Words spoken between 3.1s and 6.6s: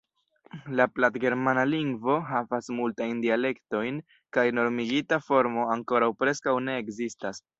dialektojn kaj normigita formo ankoraŭ preskaŭ